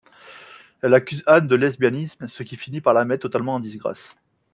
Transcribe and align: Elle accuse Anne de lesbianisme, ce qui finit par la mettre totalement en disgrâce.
Elle 0.81 0.95
accuse 0.95 1.21
Anne 1.27 1.47
de 1.47 1.55
lesbianisme, 1.55 2.27
ce 2.27 2.41
qui 2.41 2.55
finit 2.57 2.81
par 2.81 2.95
la 2.95 3.05
mettre 3.05 3.21
totalement 3.27 3.53
en 3.53 3.59
disgrâce. 3.59 4.15